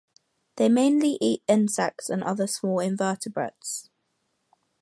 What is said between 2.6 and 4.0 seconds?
invertebrates.